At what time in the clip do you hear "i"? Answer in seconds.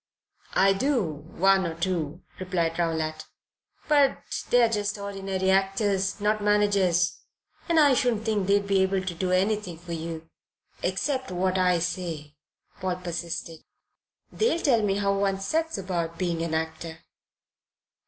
0.55-0.73, 7.79-7.93, 11.59-11.77